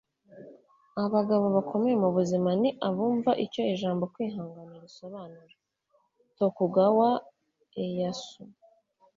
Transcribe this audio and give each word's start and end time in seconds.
abagabo 1.03 1.45
bakomeye 1.55 1.95
mubuzima 2.03 2.49
ni 2.61 2.69
abumva 2.87 3.31
icyo 3.45 3.61
ijambo 3.73 4.03
kwihangana 4.13 4.73
risobanura.- 4.83 5.53
tokugawa 6.37 7.09
ieyasu 7.83 8.41